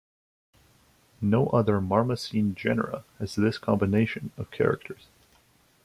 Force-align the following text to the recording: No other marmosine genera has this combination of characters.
No 1.21 1.45
other 1.49 1.79
marmosine 1.79 2.55
genera 2.55 3.03
has 3.19 3.35
this 3.35 3.59
combination 3.59 4.31
of 4.35 4.49
characters. 4.49 5.09